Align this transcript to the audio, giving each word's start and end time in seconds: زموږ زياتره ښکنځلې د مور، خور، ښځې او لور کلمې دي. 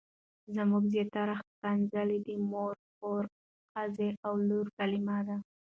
زموږ 0.55 0.83
زياتره 0.93 1.35
ښکنځلې 1.41 2.17
د 2.27 2.29
مور، 2.49 2.73
خور، 2.95 3.23
ښځې 3.71 4.09
او 4.25 4.33
لور 4.47 4.65
کلمې 4.77 5.19
دي. 5.27 5.37